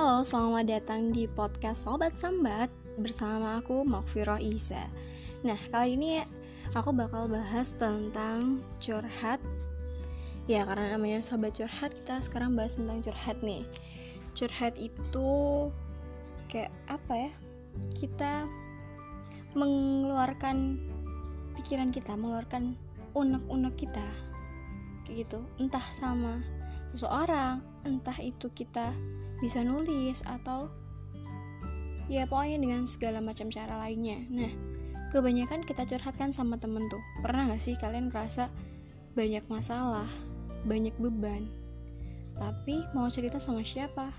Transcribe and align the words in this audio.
Halo, 0.00 0.24
selamat 0.24 0.64
datang 0.64 1.12
di 1.12 1.28
podcast 1.28 1.84
Sobat 1.84 2.16
Sambat 2.16 2.72
bersama 2.96 3.60
aku 3.60 3.84
Makfiro 3.84 4.40
Isa. 4.40 4.88
Nah, 5.44 5.60
kali 5.68 5.92
ini 5.92 6.24
aku 6.72 6.88
bakal 6.96 7.28
bahas 7.28 7.76
tentang 7.76 8.64
curhat. 8.80 9.44
Ya, 10.48 10.64
karena 10.64 10.96
namanya 10.96 11.20
Sobat 11.20 11.52
Curhat, 11.52 11.92
kita 11.92 12.16
sekarang 12.24 12.56
bahas 12.56 12.80
tentang 12.80 13.04
curhat 13.04 13.44
nih. 13.44 13.60
Curhat 14.32 14.80
itu 14.80 15.28
kayak 16.48 16.72
apa 16.88 17.28
ya? 17.28 17.32
Kita 17.92 18.48
mengeluarkan 19.52 20.80
pikiran 21.60 21.92
kita, 21.92 22.16
mengeluarkan 22.16 22.72
unek-unek 23.12 23.76
kita. 23.76 24.08
Kayak 25.04 25.28
gitu, 25.28 25.44
entah 25.60 25.84
sama 25.92 26.40
seseorang, 26.88 27.60
entah 27.84 28.16
itu 28.16 28.48
kita 28.56 28.96
bisa 29.40 29.64
nulis 29.64 30.20
atau 30.28 30.68
ya 32.06 32.28
pokoknya 32.28 32.60
dengan 32.60 32.84
segala 32.84 33.24
macam 33.24 33.48
cara 33.48 33.80
lainnya. 33.80 34.20
Nah 34.28 34.52
kebanyakan 35.10 35.66
kita 35.66 35.88
curhatkan 35.88 36.30
sama 36.30 36.60
temen 36.60 36.86
tuh. 36.86 37.02
Pernah 37.24 37.50
gak 37.50 37.62
sih 37.62 37.74
kalian 37.74 38.12
ngerasa 38.12 38.52
banyak 39.18 39.42
masalah 39.50 40.06
banyak 40.68 40.94
beban? 41.00 41.50
Tapi 42.38 42.86
mau 42.94 43.10
cerita 43.10 43.42
sama 43.42 43.66
siapa? 43.66 44.12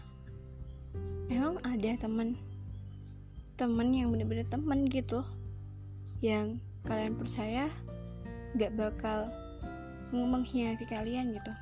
Emang 1.31 1.61
ada 1.63 1.95
temen 1.95 2.35
temen 3.55 3.93
yang 3.93 4.09
bener-bener 4.09 4.49
temen 4.49 4.89
gitu 4.89 5.21
yang 6.17 6.57
kalian 6.81 7.13
percaya 7.13 7.69
gak 8.57 8.73
bakal 8.73 9.29
mengkhianati 10.11 10.85
kalian 10.89 11.31
gitu. 11.31 11.53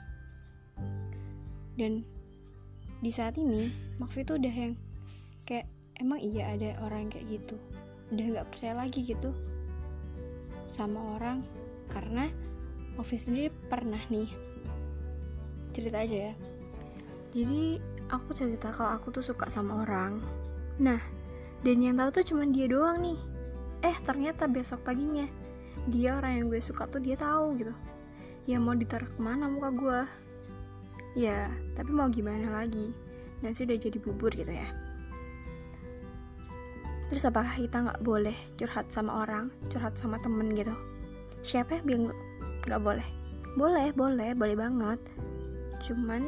Dan 1.77 2.01
di 2.99 3.11
saat 3.15 3.39
ini 3.39 3.71
Makfi 3.99 4.27
tuh 4.27 4.35
udah 4.39 4.51
yang 4.51 4.73
kayak 5.47 5.67
emang 5.99 6.19
iya 6.19 6.51
ada 6.51 6.75
orang 6.83 7.07
kayak 7.07 7.27
gitu? 7.31 7.55
Udah 8.11 8.25
nggak 8.25 8.47
percaya 8.51 8.73
lagi 8.75 9.01
gitu 9.03 9.31
sama 10.67 11.19
orang? 11.19 11.43
Karena 11.87 12.27
Makfi 12.99 13.15
sendiri 13.15 13.49
pernah 13.71 13.99
nih 14.11 14.27
cerita 15.71 16.03
aja 16.03 16.31
ya. 16.31 16.33
Jadi 17.31 17.79
aku 18.11 18.35
cerita 18.35 18.73
kalau 18.75 18.99
aku 18.99 19.15
tuh 19.15 19.23
suka 19.23 19.47
sama 19.47 19.87
orang. 19.87 20.19
Nah 20.83 20.99
dan 21.63 21.77
yang 21.79 21.95
tahu 21.95 22.19
tuh 22.19 22.25
cuma 22.35 22.43
dia 22.47 22.67
doang 22.67 22.99
nih. 22.99 23.19
Eh 23.79 23.95
ternyata 24.03 24.51
besok 24.51 24.83
paginya 24.83 25.27
dia 25.87 26.19
orang 26.19 26.43
yang 26.43 26.45
gue 26.51 26.59
suka 26.59 26.85
tuh 26.91 26.99
dia 26.99 27.15
tahu 27.15 27.55
gitu. 27.55 27.71
Ya 28.43 28.59
mau 28.59 28.75
ditaruh 28.75 29.07
ke 29.07 29.19
mana 29.23 29.47
muka 29.47 29.69
gue 29.71 30.01
ya 31.19 31.51
tapi 31.75 31.91
mau 31.91 32.07
gimana 32.07 32.47
lagi? 32.47 32.95
Nasi 33.43 33.67
udah 33.67 33.75
jadi 33.75 33.99
bubur 33.99 34.31
gitu 34.31 34.51
ya. 34.55 34.67
Terus 37.11 37.27
apakah 37.27 37.51
kita 37.51 37.83
nggak 37.83 38.01
boleh 38.05 38.35
curhat 38.55 38.87
sama 38.87 39.27
orang 39.27 39.51
curhat 39.67 39.99
sama 39.99 40.15
temen 40.23 40.55
gitu? 40.55 40.71
Siapa 41.43 41.83
yang 41.83 41.85
bilang 41.85 42.03
nggak 42.63 42.79
boleh? 42.79 43.07
Boleh 43.59 43.91
boleh 43.91 44.31
boleh 44.31 44.55
banget. 44.55 44.99
Cuman 45.83 46.23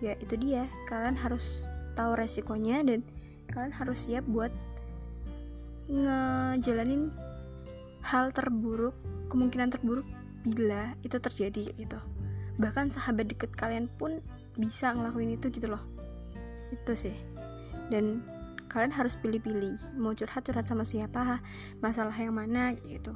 ya 0.00 0.16
itu 0.16 0.40
dia. 0.40 0.64
Kalian 0.88 1.18
harus 1.20 1.68
tahu 1.92 2.16
resikonya 2.16 2.80
dan 2.80 3.04
kalian 3.52 3.74
harus 3.76 4.08
siap 4.08 4.24
buat 4.24 4.48
ngejalanin 5.92 7.12
hal 8.00 8.32
terburuk 8.32 8.96
kemungkinan 9.28 9.68
terburuk 9.68 10.06
bila 10.42 10.94
itu 11.04 11.20
terjadi 11.20 11.74
gitu 11.76 11.98
bahkan 12.60 12.92
sahabat 12.92 13.28
deket 13.32 13.52
kalian 13.56 13.88
pun 13.96 14.20
bisa 14.56 14.92
ngelakuin 14.92 15.36
itu 15.36 15.48
gitu 15.48 15.72
loh. 15.72 15.82
Itu 16.72 16.92
sih. 16.92 17.16
Dan 17.88 18.24
kalian 18.72 18.92
harus 18.92 19.16
pilih-pilih 19.20 20.00
mau 20.00 20.16
curhat-curhat 20.16 20.64
sama 20.64 20.84
siapa 20.84 21.44
masalah 21.84 22.16
yang 22.16 22.36
mana 22.36 22.72
gitu. 22.88 23.12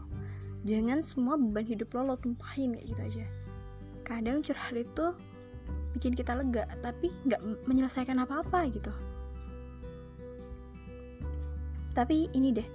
Jangan 0.69 1.01
semua 1.01 1.41
beban 1.41 1.65
hidup 1.65 1.95
lo 1.97 2.13
lo 2.13 2.17
tumpahin 2.21 2.77
kayak 2.77 2.87
gitu 2.93 3.01
aja. 3.01 3.27
Kadang 4.05 4.45
curhat 4.45 4.77
itu 4.77 5.07
bikin 5.97 6.13
kita 6.13 6.37
lega 6.37 6.69
tapi 6.85 7.09
nggak 7.25 7.41
menyelesaikan 7.65 8.21
apa-apa 8.21 8.69
gitu. 8.69 8.93
Tapi 11.97 12.29
ini 12.37 12.53
deh 12.53 12.69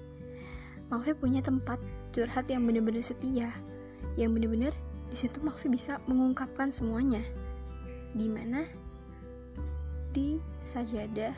Mafi 0.90 1.14
punya 1.14 1.40
tempat 1.40 1.78
curhat 2.12 2.50
yang 2.50 2.66
bener-bener 2.66 3.00
setia 3.00 3.54
yang 4.20 4.34
bener-bener 4.36 4.76
di 5.12 5.20
situ 5.20 5.44
Makfi 5.44 5.68
bisa 5.68 6.00
mengungkapkan 6.08 6.72
semuanya. 6.72 7.20
Di 8.16 8.32
mana? 8.32 8.64
Di 10.16 10.40
sajadah 10.64 11.36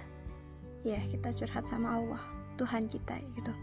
ya 0.85 1.00
kita 1.09 1.34
curhat 1.34 1.66
sama 1.66 1.97
Allah, 1.97 2.22
Tuhan 2.61 2.85
kita 2.85 3.17
gitu. 3.34 3.53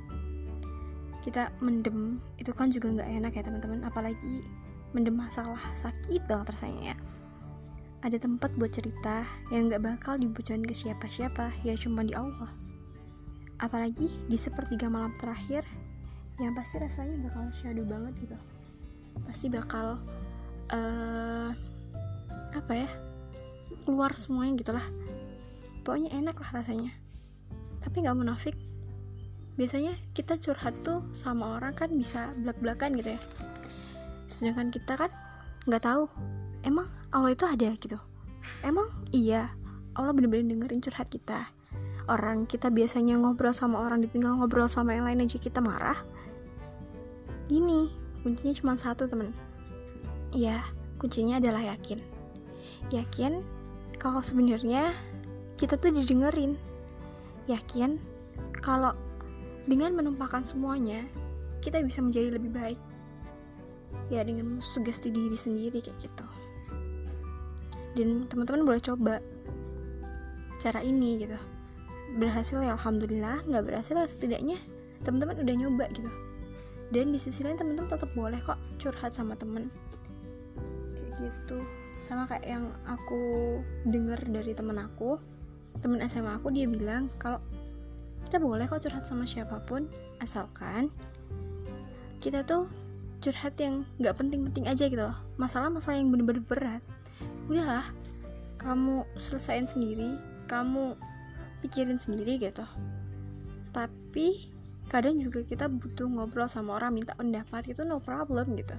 Kita 1.23 1.55
mendem 1.63 2.19
itu 2.43 2.51
kan 2.51 2.75
juga 2.75 2.91
nggak 2.91 3.11
enak 3.23 3.33
ya 3.39 3.43
teman-teman, 3.47 3.87
apalagi 3.87 4.43
mendem 4.91 5.15
masalah 5.15 5.63
sakit 5.79 6.27
banget 6.27 6.59
rasanya 6.59 6.83
ya. 6.91 6.97
Ada 8.03 8.19
tempat 8.19 8.51
buat 8.59 8.75
cerita 8.75 9.23
yang 9.55 9.71
nggak 9.71 9.85
bakal 9.85 10.19
dibocorin 10.19 10.67
ke 10.67 10.75
siapa-siapa, 10.75 11.55
ya 11.63 11.79
cuma 11.79 12.03
di 12.03 12.17
Allah. 12.19 12.51
Apalagi 13.63 14.11
di 14.27 14.35
sepertiga 14.41 14.89
malam 14.91 15.13
terakhir, 15.21 15.63
yang 16.41 16.57
pasti 16.57 16.81
rasanya 16.81 17.21
bakal 17.29 17.45
syadu 17.53 17.85
banget 17.85 18.17
gitu 18.25 18.39
pasti 19.27 19.47
bakal 19.53 20.01
uh, 20.73 21.51
apa 22.51 22.73
ya 22.75 22.91
keluar 23.87 24.15
semuanya 24.19 24.59
gitulah 24.59 24.87
pokoknya 25.83 26.15
enak 26.15 26.37
lah 26.39 26.51
rasanya. 26.55 26.93
Tapi 27.81 28.05
nggak 28.05 28.15
munafik. 28.15 28.57
Biasanya 29.57 29.93
kita 30.15 30.39
curhat 30.39 30.77
tuh 30.87 31.05
sama 31.13 31.59
orang 31.59 31.75
kan 31.75 31.91
bisa 31.93 32.33
belak-belakan 32.41 32.97
gitu 33.01 33.17
ya. 33.17 33.21
Sedangkan 34.31 34.71
kita 34.71 34.95
kan 34.95 35.11
nggak 35.67 35.83
tahu 35.85 36.07
emang 36.65 36.87
Allah 37.11 37.35
itu 37.35 37.45
ada? 37.45 37.75
gitu. 37.75 37.99
Emang 38.63 38.87
iya 39.11 39.51
Allah 39.99 40.15
bener-bener 40.15 40.55
dengerin 40.55 40.81
curhat 40.81 41.11
kita. 41.11 41.51
Orang 42.09 42.47
kita 42.47 42.71
biasanya 42.71 43.19
ngobrol 43.21 43.51
sama 43.51 43.83
orang 43.83 44.01
ditinggal 44.03 44.39
ngobrol 44.39 44.71
sama 44.71 44.97
yang 44.97 45.11
lain 45.11 45.27
aja 45.27 45.37
kita 45.43 45.59
marah. 45.59 45.99
Gini 47.51 48.00
kuncinya 48.21 48.53
cuma 48.57 48.73
satu 48.77 49.09
temen 49.09 49.33
ya 50.31 50.63
kuncinya 51.01 51.41
adalah 51.41 51.65
yakin. 51.75 51.99
Yakin 52.93 53.41
kalau 53.97 54.21
sebenarnya 54.21 54.95
kita 55.57 55.77
tuh 55.81 55.93
didengerin. 55.93 56.55
Yakin 57.49 57.99
kalau 58.61 58.95
dengan 59.67 59.97
menumpahkan 59.97 60.45
semuanya 60.45 61.03
kita 61.65 61.83
bisa 61.83 62.05
menjadi 62.05 62.37
lebih 62.37 62.53
baik. 62.53 62.81
Ya 64.13 64.23
dengan 64.27 64.59
sugesti 64.63 65.11
diri 65.11 65.35
sendiri 65.35 65.83
kayak 65.83 65.99
gitu. 65.99 66.27
Dan 67.99 68.29
teman-teman 68.31 68.67
boleh 68.67 68.83
coba 68.83 69.19
cara 70.61 70.81
ini 70.85 71.27
gitu. 71.27 71.39
Berhasil 72.19 72.59
ya 72.63 72.75
alhamdulillah. 72.75 73.43
Nggak 73.47 73.65
berhasil 73.67 73.95
ya 73.97 74.07
setidaknya 74.07 74.59
teman-teman 75.01 75.41
udah 75.41 75.55
nyoba 75.57 75.85
gitu 75.97 76.11
dan 76.91 77.15
di 77.15 77.19
sisi 77.19 77.47
lain 77.47 77.59
temen-temen 77.59 77.91
tetap 77.91 78.11
boleh 78.13 78.39
kok 78.43 78.59
curhat 78.83 79.15
sama 79.15 79.39
temen. 79.39 79.71
Kayak 80.99 81.11
gitu. 81.31 81.59
Sama 82.03 82.27
kayak 82.27 82.47
yang 82.47 82.67
aku 82.87 83.23
dengar 83.87 84.19
dari 84.27 84.53
temen 84.53 84.79
aku 84.79 85.21
temen 85.79 86.03
SMA 86.11 86.37
aku 86.37 86.51
dia 86.51 86.67
bilang 86.67 87.07
kalau 87.17 87.39
kita 88.27 88.43
boleh 88.43 88.67
kok 88.67 88.83
curhat 88.83 89.07
sama 89.07 89.25
siapa 89.25 89.63
pun 89.65 89.87
asalkan 90.19 90.91
kita 92.21 92.45
tuh 92.45 92.69
curhat 93.25 93.57
yang 93.57 93.87
nggak 93.97 94.17
penting-penting 94.17 94.67
aja 94.69 94.89
gitu 94.89 95.01
loh. 95.01 95.17
Masalah-masalah 95.37 95.97
yang 95.97 96.13
bener-bener 96.13 96.45
berat. 96.45 96.83
Udahlah 97.49 97.85
kamu 98.61 99.09
selesain 99.17 99.65
sendiri 99.65 100.21
kamu 100.49 100.99
pikirin 101.65 101.97
sendiri 101.97 102.37
gitu. 102.41 102.65
Tapi 103.71 104.51
kadang 104.91 105.23
juga 105.23 105.47
kita 105.47 105.71
butuh 105.71 106.11
ngobrol 106.11 106.51
sama 106.51 106.83
orang 106.83 106.99
minta 106.99 107.15
pendapat 107.15 107.71
itu 107.71 107.87
no 107.87 108.03
problem 108.03 108.59
gitu. 108.59 108.75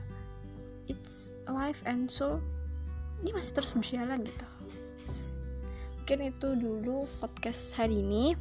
It's 0.92 1.32
life 1.48 1.80
and 1.88 2.12
so 2.12 2.44
ini 3.24 3.32
masih 3.32 3.56
terus 3.56 3.72
berjalan 3.72 4.20
gitu. 4.28 4.48
Mungkin 6.04 6.20
itu 6.36 6.48
dulu 6.60 7.08
podcast 7.24 7.80
hari 7.80 8.04
ini. 8.04 8.36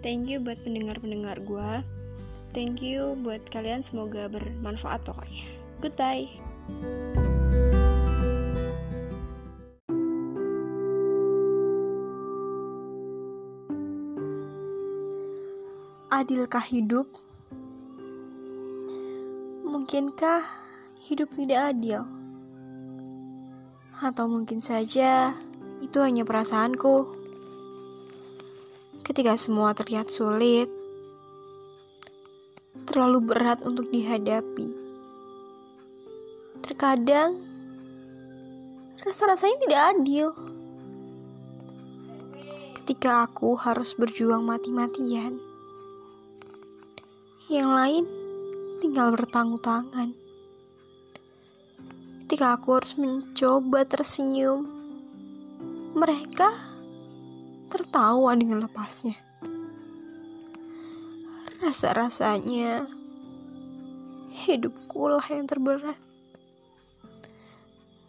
Thank 0.00 0.30
you 0.30 0.38
buat 0.38 0.62
pendengar-pendengar 0.62 1.42
gue 1.42 1.70
thank 2.52 2.82
you 2.82 3.14
buat 3.22 3.42
kalian 3.50 3.82
semoga 3.82 4.26
bermanfaat 4.30 5.02
pokoknya. 5.06 5.46
Goodbye 5.80 6.28
Adilkah 16.10 16.66
hidup? 16.66 17.06
Mungkinkah 19.62 20.42
hidup 21.06 21.30
tidak 21.30 21.70
adil? 21.70 22.02
Atau 23.94 24.26
mungkin 24.26 24.58
saja 24.58 25.38
itu 25.78 26.02
hanya 26.02 26.26
perasaanku? 26.26 27.14
Ketika 29.06 29.38
semua 29.38 29.70
terlihat 29.70 30.10
sulit, 30.10 30.66
terlalu 32.90 33.30
berat 33.30 33.62
untuk 33.62 33.86
dihadapi. 33.94 34.66
Terkadang 36.58 37.38
rasa-rasanya 39.06 39.62
tidak 39.62 39.82
adil. 39.94 40.26
Ketika 42.82 43.30
aku 43.30 43.54
harus 43.54 43.94
berjuang 43.94 44.42
mati-matian, 44.42 45.49
yang 47.50 47.74
lain 47.74 48.06
tinggal 48.78 49.10
bertanggung 49.10 49.58
tangan. 49.58 50.14
Ketika 52.22 52.54
aku 52.54 52.78
harus 52.78 52.94
mencoba 52.94 53.82
tersenyum, 53.82 54.70
mereka 55.98 56.54
tertawa 57.66 58.38
dengan 58.38 58.62
lepasnya. 58.62 59.18
Rasa-rasanya 61.58 62.86
hidupku 64.30 65.10
lah 65.10 65.26
yang 65.26 65.50
terberat. 65.50 65.98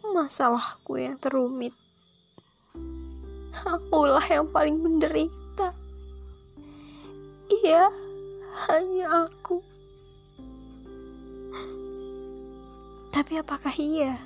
Masalahku 0.06 1.02
yang 1.02 1.18
terumit. 1.18 1.74
Akulah 3.66 4.22
yang 4.30 4.46
paling 4.54 4.78
menderita. 4.78 5.74
Iya, 7.50 7.90
hanya 8.52 9.28
aku. 9.28 9.64
Tapi 13.12 13.36
apakah 13.40 13.72
iya? 13.76 14.16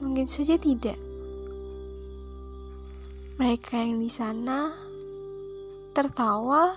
Mungkin 0.00 0.24
saja 0.24 0.56
tidak. 0.56 0.96
Mereka 3.36 3.80
yang 3.80 4.00
di 4.00 4.10
sana 4.12 4.72
tertawa, 5.92 6.72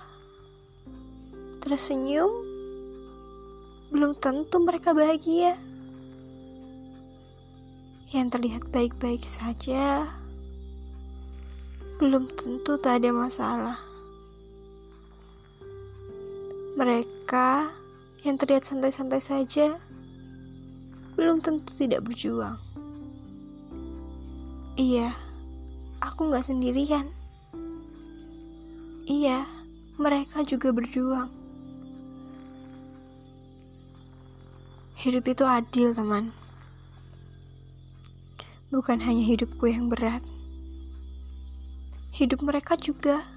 tersenyum, 1.64 2.28
belum 3.88 4.12
tentu 4.20 4.60
mereka 4.60 4.92
bahagia. 4.92 5.56
Yang 8.12 8.26
terlihat 8.36 8.62
baik-baik 8.70 9.24
saja, 9.24 10.06
belum 11.96 12.28
tentu 12.36 12.76
tak 12.76 13.00
ada 13.00 13.08
masalah. 13.08 13.80
Mereka 16.76 17.72
yang 18.20 18.36
terlihat 18.36 18.68
santai-santai 18.68 19.16
saja, 19.24 19.80
belum 21.16 21.40
tentu 21.40 21.72
tidak 21.72 22.04
berjuang. 22.04 22.60
Iya, 24.76 25.16
aku 26.04 26.28
gak 26.28 26.44
sendirian. 26.44 27.08
Iya, 29.08 29.48
mereka 29.96 30.44
juga 30.44 30.76
berjuang. 30.76 31.32
Hidup 35.00 35.24
itu 35.32 35.48
adil, 35.48 35.96
teman. 35.96 36.28
Bukan 38.68 39.00
hanya 39.00 39.24
hidupku 39.24 39.64
yang 39.72 39.88
berat. 39.88 40.20
Hidup 42.16 42.48
mereka 42.48 42.80
juga. 42.80 43.28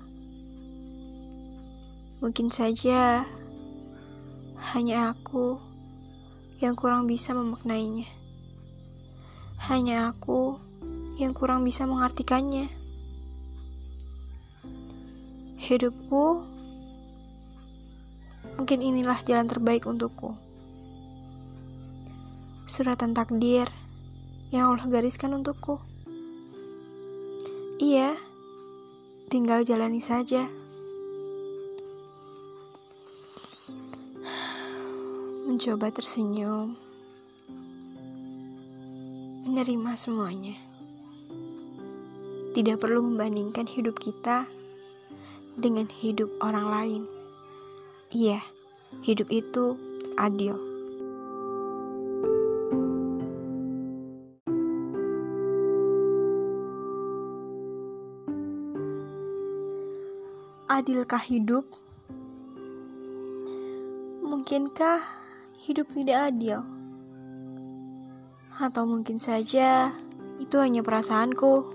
Mungkin 2.24 2.48
saja 2.48 3.28
hanya 4.72 5.12
aku 5.12 5.60
yang 6.64 6.80
kurang 6.80 7.04
bisa 7.04 7.36
memaknainya. 7.36 8.08
Hanya 9.68 10.16
aku 10.16 10.64
yang 11.20 11.36
kurang 11.36 11.68
bisa 11.68 11.84
mengartikannya. 11.84 12.72
Hidupku 15.60 16.48
mungkin 18.56 18.80
inilah 18.80 19.20
jalan 19.28 19.52
terbaik 19.52 19.84
untukku. 19.92 20.40
Suratan 22.64 23.12
takdir 23.12 23.68
yang 24.56 24.72
Allah 24.72 24.88
gariskan 24.88 25.36
untukku. 25.36 25.84
Iya, 27.84 28.29
tinggal 29.30 29.62
jalani 29.62 30.02
saja. 30.02 30.50
mencoba 35.60 35.92
tersenyum, 35.92 36.78
menerima 39.44 39.92
semuanya. 40.00 40.56
Tidak 42.56 42.80
perlu 42.80 43.04
membandingkan 43.04 43.68
hidup 43.68 44.00
kita 44.00 44.48
dengan 45.60 45.92
hidup 45.92 46.32
orang 46.40 46.64
lain. 46.70 47.04
Iya, 48.16 48.40
hidup 49.04 49.28
itu 49.36 49.76
adil. 50.16 50.69
Adilkah 60.70 61.26
hidup? 61.26 61.66
Mungkinkah 64.22 65.02
hidup 65.66 65.90
tidak 65.90 66.30
adil. 66.30 66.62
Atau 68.54 68.86
mungkin 68.86 69.18
saja 69.18 69.90
itu 70.38 70.62
hanya 70.62 70.86
perasaanku. 70.86 71.74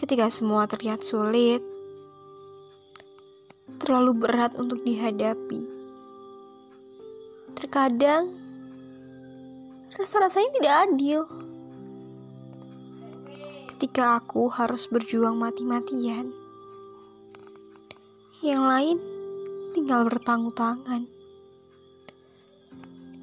Ketika 0.00 0.32
semua 0.32 0.64
terlihat 0.64 1.04
sulit, 1.04 1.60
terlalu 3.84 4.24
berat 4.24 4.56
untuk 4.56 4.80
dihadapi. 4.80 5.60
Terkadang 7.52 8.32
rasa-rasanya 9.92 10.50
tidak 10.56 10.74
adil. 10.88 11.20
Ketika 13.76 14.16
aku 14.16 14.48
harus 14.48 14.88
berjuang 14.88 15.36
mati-matian, 15.36 16.32
yang 18.44 18.68
lain 18.68 19.00
tinggal 19.72 20.04
bertanggung 20.04 20.52
tangan 20.52 21.08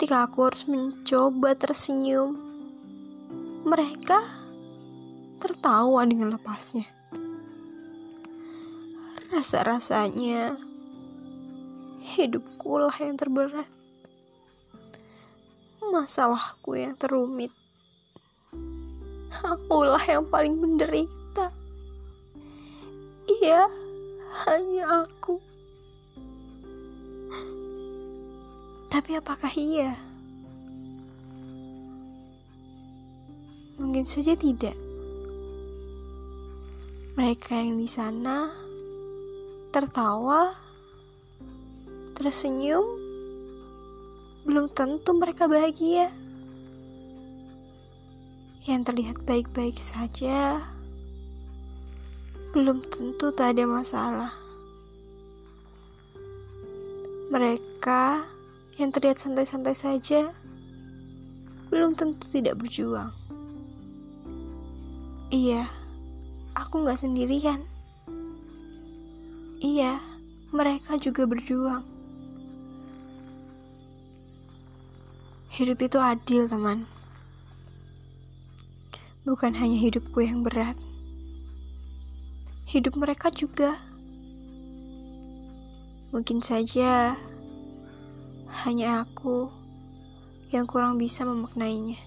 ketika 0.02 0.26
aku 0.26 0.50
harus 0.50 0.66
mencoba 0.66 1.54
tersenyum, 1.54 2.34
mereka 3.62 4.26
tertawa 5.38 6.02
dengan 6.10 6.34
lepasnya. 6.34 6.90
Rasa-rasanya 9.30 10.58
hidupku 12.02 12.82
lah 12.82 12.98
yang 12.98 13.14
terberat. 13.14 13.70
Masalahku 15.86 16.82
yang 16.82 16.98
terumit. 16.98 17.54
Akulah 19.46 20.02
yang 20.02 20.26
paling 20.34 20.58
menderita. 20.58 21.54
Iya, 23.30 23.70
hanya 24.32 25.04
aku. 25.04 25.44
Tapi 28.92 29.16
apakah 29.20 29.52
iya? 29.56 29.96
Mungkin 33.80 34.04
saja 34.08 34.36
tidak. 34.36 34.76
Mereka 37.16 37.60
yang 37.60 37.76
di 37.76 37.90
sana 37.92 38.52
tertawa, 39.72 40.56
tersenyum, 42.16 42.84
belum 44.48 44.72
tentu 44.72 45.12
mereka 45.16 45.48
bahagia. 45.48 46.12
Yang 48.64 48.82
terlihat 48.94 49.18
baik-baik 49.26 49.80
saja, 49.82 50.62
belum 52.52 52.84
tentu 52.84 53.32
tak 53.32 53.56
ada 53.56 53.64
masalah. 53.64 54.32
Mereka 57.32 58.28
yang 58.76 58.92
terlihat 58.92 59.24
santai-santai 59.24 59.72
saja, 59.72 60.36
belum 61.72 61.96
tentu 61.96 62.28
tidak 62.28 62.60
berjuang. 62.60 63.16
Iya, 65.32 65.64
aku 66.52 66.84
gak 66.84 67.00
sendirian. 67.00 67.64
Iya, 69.64 70.04
mereka 70.52 71.00
juga 71.00 71.24
berjuang. 71.24 71.88
Hidup 75.56 75.80
itu 75.80 75.96
adil, 76.04 76.52
teman. 76.52 76.84
Bukan 79.24 79.56
hanya 79.56 79.80
hidupku 79.80 80.20
yang 80.20 80.44
berat. 80.44 80.76
Hidup 82.72 82.96
mereka 82.96 83.28
juga. 83.28 83.76
Mungkin 86.16 86.40
saja 86.40 87.20
hanya 88.64 89.04
aku 89.04 89.52
yang 90.56 90.64
kurang 90.64 90.96
bisa 90.96 91.28
memaknainya. 91.28 92.00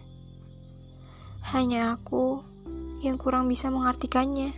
Hanya 1.52 1.92
aku 1.92 2.40
yang 3.04 3.21
kurang 3.21 3.52
bisa 3.52 3.68
mengartikannya. 3.68 4.56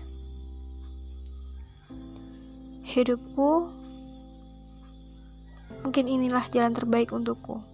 Hidupku 2.87 3.67
mungkin 5.83 6.07
inilah 6.07 6.47
jalan 6.55 6.71
terbaik 6.71 7.11
untukku. 7.11 7.67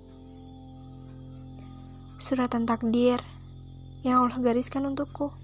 Suratan 2.17 2.65
takdir 2.65 3.21
yang 4.01 4.25
Allah 4.25 4.41
gariskan 4.41 4.89
untukku. 4.89 5.37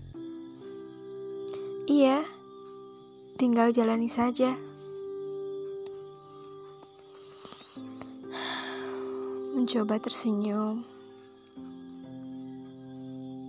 Iya, 1.85 2.38
tinggal 3.39 3.71
jalani 3.71 4.11
saja. 4.11 4.59
Mencoba 9.55 10.03
tersenyum, 10.03 10.83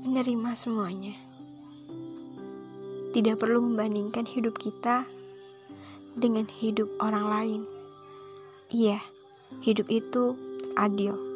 menerima 0.05 0.51
semuanya. 0.53 1.17
Tidak 3.17 3.33
perlu 3.41 3.65
membandingkan 3.65 4.29
hidup 4.29 4.61
kita 4.61 5.09
dengan 6.13 6.45
hidup 6.45 6.85
orang 7.01 7.25
lain. 7.25 7.61
Iya, 8.69 9.01
hidup 9.65 9.89
itu 9.89 10.37
adil. 10.77 11.28